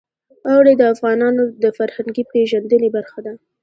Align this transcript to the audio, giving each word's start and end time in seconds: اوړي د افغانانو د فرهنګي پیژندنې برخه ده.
اوړي 0.49 0.73
د 0.77 0.83
افغانانو 0.93 1.43
د 1.63 1.65
فرهنګي 1.77 2.23
پیژندنې 2.31 2.89
برخه 2.95 3.19
ده. 3.25 3.33